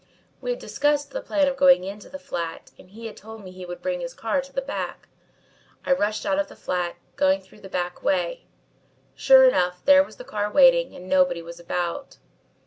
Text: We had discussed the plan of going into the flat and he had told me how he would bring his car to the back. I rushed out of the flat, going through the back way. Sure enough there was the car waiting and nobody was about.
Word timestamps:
We 0.41 0.49
had 0.49 0.57
discussed 0.57 1.11
the 1.11 1.21
plan 1.21 1.47
of 1.47 1.55
going 1.55 1.83
into 1.83 2.09
the 2.09 2.17
flat 2.17 2.71
and 2.79 2.89
he 2.89 3.05
had 3.05 3.15
told 3.15 3.43
me 3.43 3.51
how 3.51 3.55
he 3.57 3.65
would 3.67 3.83
bring 3.83 4.01
his 4.01 4.15
car 4.15 4.41
to 4.41 4.51
the 4.51 4.59
back. 4.59 5.07
I 5.85 5.93
rushed 5.93 6.25
out 6.25 6.39
of 6.39 6.47
the 6.47 6.55
flat, 6.55 6.95
going 7.17 7.39
through 7.39 7.59
the 7.61 7.69
back 7.69 8.01
way. 8.01 8.45
Sure 9.13 9.43
enough 9.43 9.85
there 9.85 10.03
was 10.03 10.15
the 10.15 10.23
car 10.23 10.49
waiting 10.51 10.95
and 10.95 11.07
nobody 11.07 11.43
was 11.43 11.59
about. 11.59 12.17